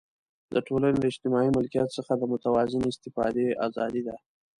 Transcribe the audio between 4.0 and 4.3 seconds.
ده.